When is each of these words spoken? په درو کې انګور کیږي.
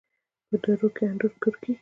په 0.47 0.55
درو 0.61 0.87
کې 0.95 1.03
انګور 1.09 1.33
کیږي. 1.61 1.73